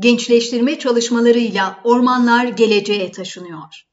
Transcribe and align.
Gençleştirme 0.00 0.78
çalışmalarıyla 0.78 1.80
ormanlar 1.84 2.44
geleceğe 2.44 3.12
taşınıyor. 3.12 3.84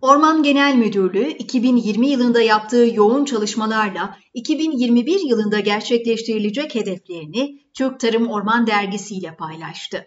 Orman 0.00 0.42
Genel 0.42 0.74
Müdürlüğü 0.74 1.28
2020 1.28 2.08
yılında 2.08 2.42
yaptığı 2.42 2.90
yoğun 2.94 3.24
çalışmalarla 3.24 4.18
2021 4.34 5.20
yılında 5.20 5.60
gerçekleştirilecek 5.60 6.74
hedeflerini 6.74 7.58
Türk 7.74 8.00
Tarım 8.00 8.28
Orman 8.28 8.66
Dergisi 8.66 9.14
ile 9.14 9.36
paylaştı. 9.36 10.06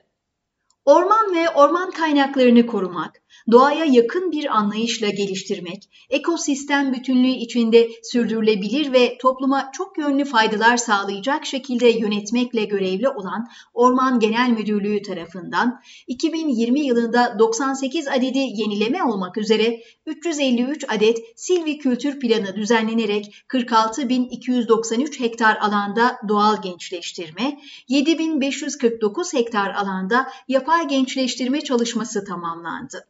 Orman 0.86 1.36
ve 1.36 1.50
orman 1.50 1.92
kaynaklarını 1.92 2.68
korumak, 2.68 3.22
doğaya 3.52 3.86
yakın 3.86 4.32
bir 4.32 4.58
anlayışla 4.58 5.10
geliştirmek, 5.10 5.90
ekosistem 6.10 6.94
bütünlüğü 6.94 7.28
içinde 7.28 7.90
sürdürülebilir 8.04 8.94
ve 8.94 9.18
topluma 9.18 9.72
çok 9.74 9.98
yönlü 9.98 10.26
faydalar 10.26 10.78
sağlayacak 10.78 11.46
şekilde 11.46 11.88
yönetmekle 11.88 12.66
görevli 12.66 13.10
olan 13.10 13.48
Orman 13.74 14.20
Genel 14.20 14.50
Müdürlüğü 14.50 15.02
tarafından 15.02 15.82
2020 16.08 16.80
yılında 16.80 17.40
98 17.40 18.08
adedi 18.08 18.40
yenileme 18.40 19.04
olmak 19.04 19.38
üzere 19.38 19.82
353 20.06 20.86
adet 20.90 21.18
silvikültür 21.36 22.20
planı 22.20 22.56
düzenlenerek 22.56 23.36
46.293 23.50 25.20
hektar 25.20 25.58
alanda 25.58 26.18
doğal 26.28 26.62
gençleştirme, 26.62 27.60
7.549 27.90 29.34
hektar 29.38 29.74
alanda 29.74 30.28
yapay 30.48 30.88
gençleştirme 30.88 31.62
çalışması 31.62 32.26
tamamlandı. 32.26 33.08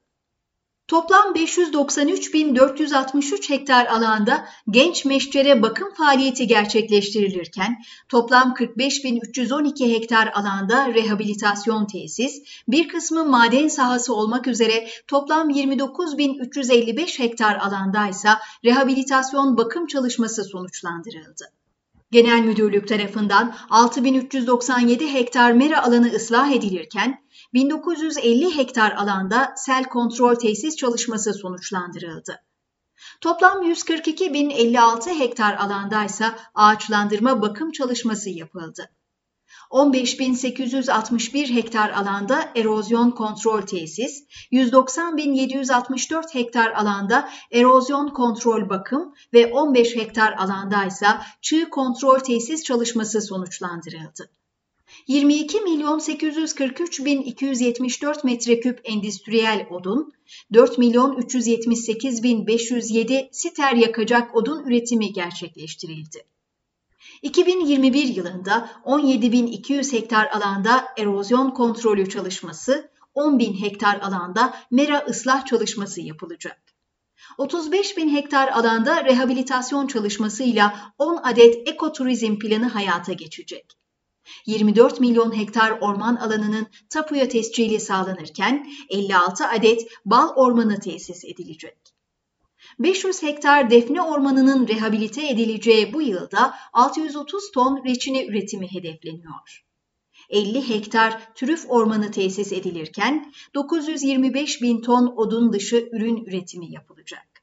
Toplam 0.88 1.36
593.463 1.36 3.50
hektar 3.50 3.86
alanda 3.86 4.46
genç 4.70 5.06
meşcere 5.06 5.62
bakım 5.62 5.94
faaliyeti 5.94 6.48
gerçekleştirilirken 6.48 7.84
toplam 8.10 8.54
45.312 8.54 9.94
hektar 9.94 10.32
alanda 10.34 10.94
rehabilitasyon 10.94 11.86
tesis, 11.86 12.44
bir 12.68 12.88
kısmı 12.88 13.26
maden 13.26 13.68
sahası 13.68 14.16
olmak 14.16 14.48
üzere 14.48 14.88
toplam 15.08 15.50
29.355 15.50 17.20
hektar 17.20 17.56
alanda 17.56 18.08
ise 18.08 18.30
rehabilitasyon 18.66 19.58
bakım 19.58 19.88
çalışması 19.88 20.44
sonuçlandırıldı. 20.44 21.46
Genel 22.12 22.40
Müdürlük 22.40 22.88
tarafından 22.88 23.56
6397 23.70 25.14
hektar 25.14 25.52
mera 25.52 25.84
alanı 25.84 26.08
ıslah 26.08 26.52
edilirken 26.52 27.25
1950 27.56 28.58
hektar 28.58 28.92
alanda 28.92 29.54
sel 29.58 29.84
kontrol 29.84 30.36
tesis 30.36 30.76
çalışması 30.76 31.34
sonuçlandırıldı. 31.34 32.42
Toplam 33.22 33.72
142.056 33.72 35.20
hektar 35.20 35.54
alanda 35.54 36.04
ise 36.04 36.26
ağaçlandırma 36.56 37.42
bakım 37.42 37.72
çalışması 37.72 38.30
yapıldı. 38.30 38.90
15.861 39.72 41.56
hektar 41.56 41.90
alanda 41.90 42.52
erozyon 42.56 43.12
kontrol 43.12 43.62
tesis, 43.62 44.24
190.764 44.52 46.34
hektar 46.34 46.72
alanda 46.72 47.30
erozyon 47.52 48.08
kontrol 48.08 48.70
bakım 48.70 49.14
ve 49.34 49.54
15 49.54 49.96
hektar 49.96 50.34
alanda 50.34 50.86
ise 50.86 51.08
çığ 51.42 51.70
kontrol 51.70 52.20
tesis 52.20 52.64
çalışması 52.64 53.22
sonuçlandırıldı. 53.22 54.30
22 55.08 55.62
milyon 55.62 56.00
843 56.00 57.06
bin 57.06 57.22
274 57.22 58.24
metreküp 58.24 58.82
endüstriyel 58.84 59.68
odun, 59.70 60.14
4 60.54 60.78
milyon 60.78 61.18
378 61.18 62.24
bin 62.24 62.48
507 62.48 63.30
siter 63.32 63.74
yakacak 63.74 64.36
odun 64.36 64.66
üretimi 64.66 65.14
gerçekleştirildi. 65.14 66.24
2021 67.22 68.08
yılında 68.08 68.70
17.200 68.86 69.94
hektar 69.94 70.28
alanda 70.28 70.86
erozyon 70.98 71.52
kontrolü 71.52 72.10
çalışması, 72.10 72.92
10.000 73.16 73.62
hektar 73.62 74.00
alanda 74.00 74.54
mera 74.72 75.06
ıslah 75.10 75.46
çalışması 75.46 76.02
yapılacak. 76.02 76.62
35 77.38 77.98
bin 77.98 78.16
hektar 78.16 78.48
alanda 78.48 79.06
rehabilitasyon 79.06 79.88
çalışmasıyla 79.88 80.94
10 80.98 81.18
adet 81.24 81.68
ekoturizm 81.68 82.40
planı 82.40 82.68
hayata 82.68 83.14
geçecek. 83.14 83.85
24 84.46 85.00
milyon 85.00 85.38
hektar 85.38 85.72
orman 85.82 86.16
alanının 86.16 86.68
tapuya 86.90 87.30
tescili 87.30 87.80
sağlanırken 87.80 88.68
56 88.90 89.48
adet 89.48 89.88
bal 90.06 90.30
ormanı 90.36 90.80
tesis 90.80 91.26
edilecek. 91.26 91.78
500 92.80 93.24
hektar 93.24 93.70
defne 93.70 94.02
ormanının 94.02 94.68
rehabilite 94.68 95.28
edileceği 95.28 95.94
bu 95.94 96.02
yılda 96.02 96.54
630 96.74 97.52
ton 97.52 97.84
reçine 97.86 98.26
üretimi 98.26 98.72
hedefleniyor. 98.74 99.66
50 100.30 100.70
hektar 100.70 101.34
trüf 101.36 101.66
ormanı 101.70 102.12
tesis 102.12 102.54
edilirken 102.54 103.34
925 103.56 104.62
bin 104.62 104.82
ton 104.82 105.14
odun 105.18 105.54
dışı 105.54 105.90
ürün 105.92 106.26
üretimi 106.26 106.72
yapılacak. 106.72 107.35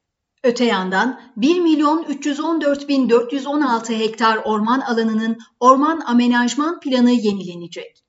Öte 0.44 0.64
yandan 0.64 1.20
1 1.36 1.60
milyon 1.60 2.04
314 2.08 2.88
bin 2.88 3.10
416 3.10 3.92
hektar 3.92 4.36
orman 4.44 4.80
alanının 4.80 5.38
orman 5.60 6.00
amenajman 6.06 6.80
planı 6.80 7.10
yenilenecek. 7.10 8.04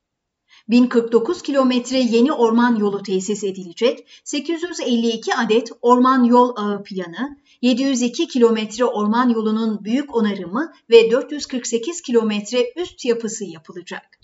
1049 0.70 1.42
kilometre 1.42 2.00
yeni 2.00 2.32
orman 2.32 2.76
yolu 2.76 3.04
tesis 3.04 3.44
edilecek, 3.44 4.22
852 4.24 5.36
adet 5.36 5.72
orman 5.82 6.24
yol 6.24 6.56
ağı 6.56 6.84
planı, 6.84 7.38
702 7.62 8.28
kilometre 8.28 8.86
orman 8.86 9.30
yolunun 9.30 9.86
büyük 9.86 10.16
onarımı 10.16 10.74
ve 10.90 11.12
448 11.12 12.02
kilometre 12.02 12.74
üst 12.76 13.06
yapısı 13.06 13.46
yapılacak. 13.46 14.23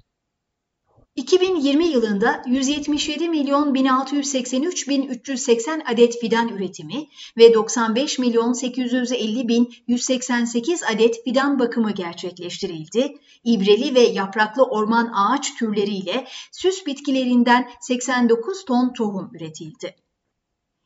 2020 1.16 1.86
yılında 1.86 2.44
177 2.48 3.30
milyon 3.30 3.74
1683 3.74 4.90
bin 4.90 5.04
380 5.04 5.82
adet 5.86 6.20
fidan 6.20 6.48
üretimi 6.50 7.08
ve 7.38 7.54
95 7.54 8.20
milyon 8.20 8.54
850 8.54 9.48
bin 9.48 9.74
188 9.88 10.84
adet 10.84 11.24
fidan 11.24 11.60
bakımı 11.60 11.92
gerçekleştirildi. 11.92 13.18
İbreli 13.44 13.96
ve 13.96 14.00
yapraklı 14.00 14.64
orman 14.64 15.12
ağaç 15.16 15.56
türleriyle 15.56 16.28
süs 16.52 16.86
bitkilerinden 16.86 17.70
89 17.82 18.66
ton 18.66 18.94
tohum 18.94 19.32
üretildi. 19.36 19.96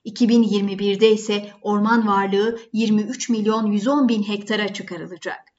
2021'de 0.05 1.11
ise 1.11 1.51
orman 1.61 2.07
varlığı 2.07 2.59
23 2.73 3.29
milyon 3.29 3.71
110 3.71 4.09
bin 4.09 4.23
hektara 4.23 4.73
çıkarılacak. 4.73 5.53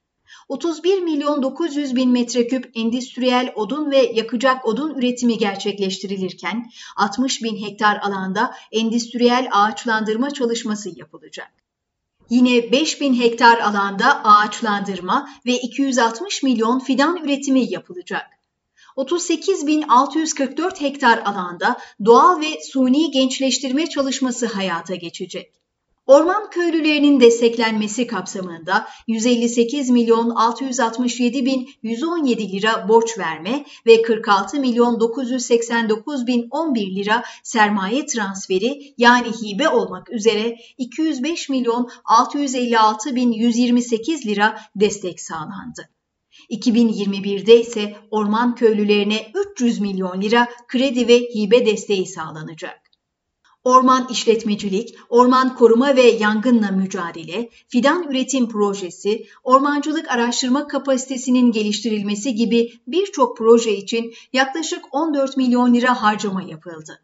31 0.49 1.01
milyon 1.01 1.43
900 1.43 1.97
bin 1.97 2.11
metreküp 2.11 2.71
endüstriyel 2.75 3.53
odun 3.55 3.91
ve 3.91 4.12
yakacak 4.15 4.67
odun 4.67 4.95
üretimi 4.95 5.39
gerçekleştirilirken 5.39 6.71
60 6.97 7.43
bin 7.43 7.67
hektar 7.67 7.97
alanda 7.97 8.55
endüstriyel 8.73 9.49
ağaçlandırma 9.53 10.31
çalışması 10.31 10.99
yapılacak. 10.99 11.53
Yine 12.31 12.73
5 12.73 13.01
bin 13.01 13.21
hektar 13.21 13.59
alanda 13.59 14.25
ağaçlandırma 14.25 15.29
ve 15.47 15.53
260 15.53 16.43
milyon 16.43 16.79
fidan 16.79 17.17
üretimi 17.25 17.73
yapılacak. 17.73 18.27
38.644 18.97 20.81
hektar 20.81 21.19
alanda 21.19 21.79
doğal 22.05 22.41
ve 22.41 22.62
suni 22.62 23.11
gençleştirme 23.11 23.87
çalışması 23.89 24.47
hayata 24.47 24.95
geçecek. 24.95 25.63
Orman 26.06 26.50
köylülerinin 26.50 27.20
desteklenmesi 27.20 28.06
kapsamında 28.06 28.88
158 29.06 29.91
milyon 29.91 30.31
667 30.31 31.44
bin 31.44 31.70
117 31.82 32.53
lira 32.53 32.88
borç 32.88 33.19
verme 33.19 33.65
ve 33.87 34.03
46 34.03 34.60
milyon 34.60 35.00
989 35.00 36.26
bin 36.26 36.48
11 36.50 36.94
lira 36.97 37.25
sermaye 37.43 38.06
transferi 38.06 38.94
yani 38.98 39.28
hibe 39.28 39.69
olmak 39.69 40.10
üzere 40.10 40.56
205 40.78 41.48
milyon 41.48 41.91
656 42.04 43.16
bin 43.16 43.32
128 43.32 44.26
lira 44.26 44.59
destek 44.76 45.20
sağlandı. 45.20 45.88
2021'de 46.50 47.60
ise 47.60 47.97
orman 48.10 48.54
köylülerine 48.54 49.32
300 49.53 49.81
milyon 49.81 50.22
lira 50.22 50.48
kredi 50.69 51.08
ve 51.08 51.19
hibe 51.19 51.67
desteği 51.67 52.06
sağlanacak. 52.06 52.83
Orman 53.64 54.08
işletmecilik, 54.11 54.94
orman 55.08 55.56
koruma 55.56 55.96
ve 55.96 56.02
yangınla 56.02 56.70
mücadele, 56.70 57.50
fidan 57.69 58.02
üretim 58.11 58.49
projesi, 58.49 59.26
ormancılık 59.44 60.11
araştırma 60.11 60.69
kapasitesinin 60.69 61.52
geliştirilmesi 61.52 62.34
gibi 62.34 62.72
birçok 62.87 63.37
proje 63.37 63.76
için 63.76 64.14
yaklaşık 64.32 64.84
14 64.93 65.37
milyon 65.37 65.75
lira 65.75 66.02
harcama 66.02 66.43
yapıldı. 66.43 67.00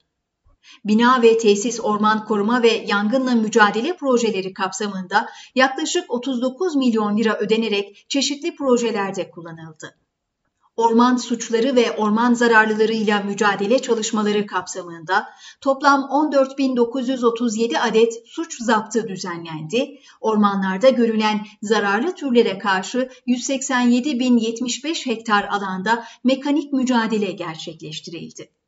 Bina 0.85 1.23
ve 1.23 1.39
tesis 1.39 1.81
orman 1.81 2.25
koruma 2.25 2.63
ve 2.63 2.85
yangınla 2.87 3.35
mücadele 3.35 3.97
projeleri 3.97 4.53
kapsamında 4.53 5.29
yaklaşık 5.55 6.11
39 6.11 6.77
milyon 6.77 7.17
lira 7.19 7.39
ödenerek 7.39 8.07
çeşitli 8.09 8.57
projelerde 8.57 9.31
kullanıldı. 9.31 10.00
Orman 10.81 11.17
suçları 11.17 11.77
ve 11.77 11.97
orman 11.97 12.35
zararlılarıyla 12.35 13.23
mücadele 13.23 13.79
çalışmaları 13.79 14.47
kapsamında 14.47 15.29
toplam 15.61 16.01
14.937 16.01 17.79
adet 17.79 18.13
suç 18.27 18.63
zaptı 18.63 19.09
düzenlendi. 19.09 19.99
Ormanlarda 20.21 20.89
görülen 20.89 21.47
zararlı 21.63 22.15
türlere 22.15 22.59
karşı 22.59 23.09
187.075 23.27 25.07
hektar 25.07 25.45
alanda 25.45 26.05
mekanik 26.25 26.73
mücadele 26.73 27.33
gerçekleştirildi. 27.33 28.60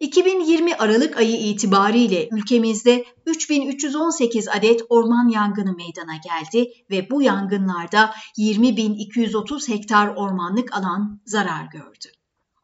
2020 0.00 0.74
Aralık 0.74 1.16
ayı 1.16 1.36
itibariyle 1.36 2.28
ülkemizde 2.32 3.04
3318 3.26 4.48
adet 4.48 4.82
orman 4.88 5.28
yangını 5.28 5.76
meydana 5.76 6.16
geldi 6.16 6.70
ve 6.90 7.10
bu 7.10 7.22
yangınlarda 7.22 8.14
20.230 8.38 9.68
hektar 9.68 10.08
ormanlık 10.08 10.76
alan 10.76 11.20
zarar 11.26 11.64
gördü. 11.72 12.08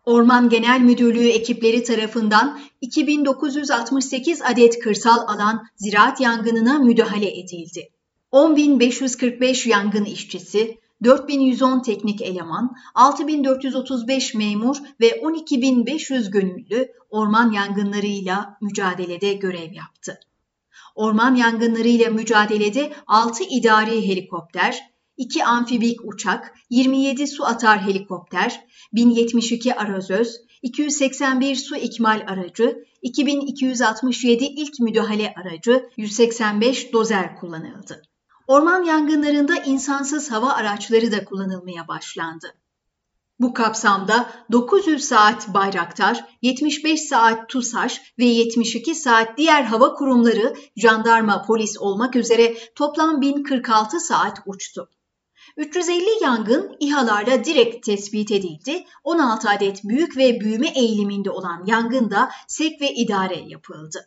Orman 0.04 0.48
Genel 0.48 0.80
Müdürlüğü 0.80 1.28
ekipleri 1.28 1.82
tarafından 1.82 2.60
2968 2.80 4.42
adet 4.42 4.78
kırsal 4.78 5.18
alan 5.18 5.66
ziraat 5.76 6.20
yangınına 6.20 6.78
müdahale 6.78 7.40
edildi. 7.40 7.88
10.545 8.32 9.68
yangın 9.68 10.04
işçisi, 10.04 10.78
4110 11.04 11.82
teknik 11.82 12.22
eleman, 12.22 12.76
6435 12.94 14.34
memur 14.34 14.76
ve 15.00 15.20
12500 15.20 16.30
gönüllü 16.30 16.92
orman 17.10 17.52
yangınlarıyla 17.52 18.58
mücadelede 18.60 19.32
görev 19.32 19.72
yaptı. 19.72 20.20
Orman 20.94 21.34
yangınlarıyla 21.34 22.10
mücadelede 22.10 22.92
6 23.06 23.44
idari 23.44 24.08
helikopter, 24.08 24.90
2 25.16 25.44
amfibik 25.44 26.00
uçak, 26.04 26.54
27 26.70 27.26
su 27.26 27.44
atar 27.44 27.82
helikopter, 27.82 28.66
1072 28.92 29.74
arazöz, 29.74 30.40
281 30.62 31.56
su 31.56 31.76
ikmal 31.76 32.24
aracı, 32.26 32.84
2267 33.02 34.44
ilk 34.44 34.80
müdahale 34.80 35.34
aracı, 35.36 35.90
185 35.96 36.92
dozer 36.92 37.36
kullanıldı. 37.36 38.02
Orman 38.50 38.84
yangınlarında 38.84 39.56
insansız 39.56 40.30
hava 40.30 40.52
araçları 40.52 41.12
da 41.12 41.24
kullanılmaya 41.24 41.88
başlandı. 41.88 42.54
Bu 43.40 43.54
kapsamda 43.54 44.30
900 44.52 45.04
saat 45.04 45.54
Bayraktar, 45.54 46.24
75 46.42 47.00
saat 47.00 47.48
TUSAŞ 47.48 48.02
ve 48.18 48.24
72 48.24 48.94
saat 48.94 49.38
diğer 49.38 49.62
hava 49.62 49.94
kurumları, 49.94 50.54
jandarma, 50.76 51.42
polis 51.42 51.78
olmak 51.78 52.16
üzere 52.16 52.56
toplam 52.74 53.20
1046 53.20 54.00
saat 54.00 54.42
uçtu. 54.46 54.88
350 55.56 56.04
yangın 56.22 56.76
İHA'larla 56.80 57.44
direkt 57.44 57.86
tespit 57.86 58.30
edildi. 58.30 58.84
16 59.04 59.50
adet 59.50 59.84
büyük 59.84 60.16
ve 60.16 60.40
büyüme 60.40 60.68
eğiliminde 60.68 61.30
olan 61.30 61.64
yangında 61.66 62.30
sek 62.48 62.80
ve 62.80 62.94
idare 62.94 63.44
yapıldı. 63.46 64.06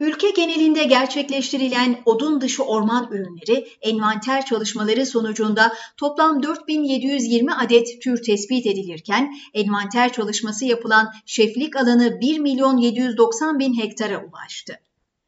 Ülke 0.00 0.30
genelinde 0.30 0.84
gerçekleştirilen 0.84 2.02
odun 2.04 2.40
dışı 2.40 2.64
orman 2.64 3.08
ürünleri 3.12 3.68
envanter 3.80 4.46
çalışmaları 4.46 5.06
sonucunda 5.06 5.72
toplam 5.96 6.42
4720 6.42 7.54
adet 7.54 8.02
tür 8.02 8.22
tespit 8.22 8.66
edilirken 8.66 9.34
envanter 9.54 10.12
çalışması 10.12 10.64
yapılan 10.64 11.12
şeflik 11.26 11.76
alanı 11.76 12.20
1 12.20 12.38
milyon 12.38 12.78
790 12.78 13.58
bin 13.58 13.80
hektara 13.80 14.24
ulaştı. 14.24 14.80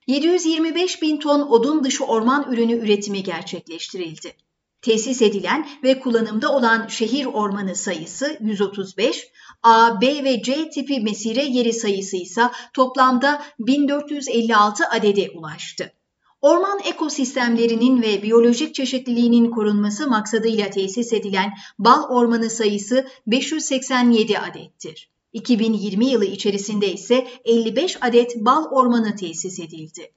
725 0.07 1.03
bin 1.03 1.17
ton 1.17 1.41
odun 1.41 1.85
dışı 1.85 2.05
orman 2.05 2.53
ürünü 2.53 2.73
üretimi 2.73 3.23
gerçekleştirildi. 3.23 4.46
Tesis 4.87 5.23
edilen 5.23 5.69
ve 5.83 6.01
kullanımda 6.01 6.53
olan 6.53 6.87
şehir 6.87 7.27
ormanı 7.27 7.75
sayısı 7.75 8.39
135, 8.41 9.31
A, 9.63 10.01
B 10.01 10.25
ve 10.25 10.43
C 10.43 10.71
tipi 10.71 11.01
mesire 11.01 11.45
yeri 11.45 11.73
sayısı 11.73 12.17
ise 12.17 12.43
toplamda 12.73 13.43
1456 13.59 14.89
adede 14.89 15.31
ulaştı. 15.31 15.93
Orman 16.41 16.81
ekosistemlerinin 16.85 18.03
ve 18.03 18.23
biyolojik 18.23 18.75
çeşitliliğinin 18.75 19.51
korunması 19.51 20.09
maksadıyla 20.09 20.71
tesis 20.71 21.13
edilen 21.13 21.53
bal 21.79 22.03
ormanı 22.09 22.51
sayısı 22.51 23.07
587 23.27 24.39
adettir. 24.39 25.11
2020 25.33 26.07
yılı 26.07 26.25
içerisinde 26.25 26.93
ise 26.93 27.27
55 27.45 27.99
adet 28.01 28.37
bal 28.37 28.65
ormanı 28.71 29.17
tesis 29.17 29.61
edildi. 29.61 30.13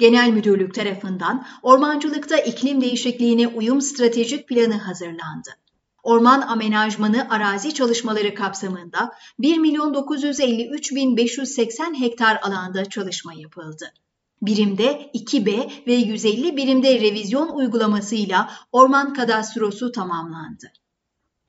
Genel 0.00 0.30
Müdürlük 0.30 0.74
tarafından 0.74 1.46
ormancılıkta 1.62 2.36
iklim 2.36 2.80
değişikliğine 2.80 3.48
uyum 3.48 3.80
stratejik 3.80 4.48
planı 4.48 4.74
hazırlandı. 4.74 5.50
Orman 6.02 6.40
amenajmanı 6.40 7.26
arazi 7.30 7.74
çalışmaları 7.74 8.34
kapsamında 8.34 9.12
1 9.38 9.58
milyon 9.58 9.94
953 9.94 10.94
bin 10.94 11.16
580 11.16 12.00
hektar 12.00 12.38
alanda 12.42 12.84
çalışma 12.84 13.34
yapıldı. 13.34 13.92
Birimde 14.42 15.10
2B 15.14 15.70
ve 15.86 15.94
150 15.94 16.56
birimde 16.56 17.00
revizyon 17.00 17.48
uygulamasıyla 17.48 18.50
orman 18.72 19.14
kadastrosu 19.14 19.92
tamamlandı. 19.92 20.72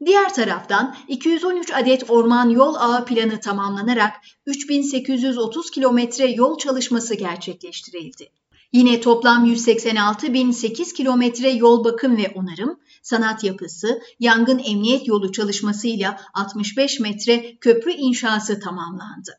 Diğer 0.05 0.33
taraftan 0.33 0.95
213 1.07 1.73
adet 1.73 2.09
orman 2.09 2.49
yol 2.49 2.75
ağı 2.75 3.05
planı 3.05 3.39
tamamlanarak 3.39 4.13
3830 4.45 5.71
kilometre 5.71 6.31
yol 6.31 6.57
çalışması 6.57 7.15
gerçekleştirildi. 7.15 8.40
Yine 8.73 9.01
toplam 9.01 9.45
186.008 9.45 10.93
kilometre 10.93 11.49
yol 11.49 11.83
bakım 11.83 12.17
ve 12.17 12.31
onarım, 12.35 12.79
sanat 13.01 13.43
yapısı, 13.43 14.01
yangın 14.19 14.59
emniyet 14.59 15.07
yolu 15.07 15.31
çalışmasıyla 15.31 16.19
65 16.33 16.99
metre 16.99 17.55
köprü 17.61 17.91
inşası 17.91 18.59
tamamlandı. 18.59 19.29